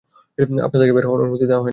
আপনাদেরকে 0.65 0.93
বের 0.93 1.05
হওয়ার 1.05 1.21
অনুমতি 1.21 1.45
দেওয়া 1.45 1.63
হয়নি 1.63 1.67
এখনও। 1.67 1.69